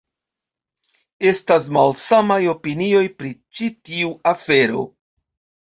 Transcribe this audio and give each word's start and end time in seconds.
Estas 1.31 1.67
malsamaj 1.77 2.39
opinioj 2.55 3.05
pri 3.21 3.37
ĉi 3.59 3.71
tiu 3.93 4.13
afero. 4.35 4.85